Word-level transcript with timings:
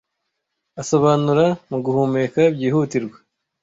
Asobanura 0.81 1.45
muguhumeka 1.69 2.41
byihutirwa 2.55 3.17